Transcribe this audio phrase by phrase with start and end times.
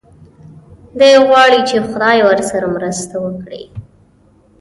[0.99, 3.63] دی غواړي چې خدای ورسره مرسته وکړي.